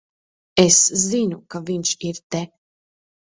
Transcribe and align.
Es 0.63 0.77
zinu, 1.01 1.37
ka 1.55 1.61
viņš 1.69 1.91
ir 2.09 2.21
te. 2.35 2.43